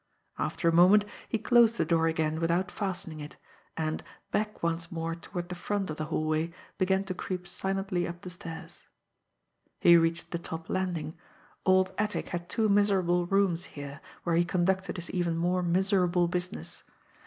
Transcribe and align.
After 0.39 0.67
a 0.67 0.71
moment, 0.73 1.05
he 1.29 1.37
closed 1.37 1.77
the 1.77 1.85
door 1.85 2.07
again 2.07 2.39
without 2.39 2.71
fastening 2.71 3.19
it; 3.19 3.37
and, 3.77 4.01
back 4.31 4.63
once 4.63 4.91
more 4.91 5.13
toward 5.13 5.49
the 5.49 5.53
front 5.53 5.91
of 5.91 5.97
the 5.97 6.05
hallway, 6.05 6.51
began 6.79 7.03
to 7.03 7.13
creep 7.13 7.45
silently 7.45 8.07
up 8.07 8.21
the 8.23 8.31
stairs. 8.31 8.87
He 9.79 9.97
reached 9.97 10.31
the 10.31 10.39
top 10.39 10.71
landing. 10.71 11.19
Old 11.67 11.93
Attic 11.99 12.29
had 12.29 12.49
two 12.49 12.67
miserable 12.67 13.27
rooms 13.27 13.65
here, 13.77 14.01
where 14.23 14.35
he 14.35 14.43
conducted 14.43 14.95
his 14.97 15.11
even 15.11 15.37
more 15.37 15.61
miserable 15.61 16.27
business! 16.27 16.81